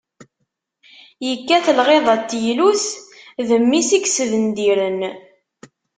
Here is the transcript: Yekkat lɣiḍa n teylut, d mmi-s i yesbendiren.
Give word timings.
Yekkat 1.27 1.65
lɣiḍa 1.77 2.15
n 2.19 2.23
teylut, 2.29 2.85
d 3.47 3.49
mmi-s 3.61 3.89
i 3.97 3.99
yesbendiren. 4.01 4.99